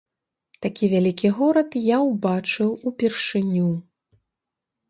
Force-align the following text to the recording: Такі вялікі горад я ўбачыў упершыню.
Такі 0.65 0.85
вялікі 0.93 1.29
горад 1.39 1.77
я 1.89 1.97
ўбачыў 2.09 2.73
упершыню. 2.93 3.69